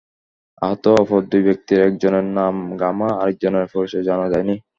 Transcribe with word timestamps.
আহত 0.61 0.83
অপর 0.95 1.21
দুই 1.31 1.41
ব্যক্তির 1.47 1.79
একজনের 1.87 2.25
নাম 2.37 2.55
গামা, 2.81 3.09
আরেকজনের 3.21 3.65
পরিচয় 3.73 4.07
জানা 4.09 4.25
যায়নি। 4.33 4.55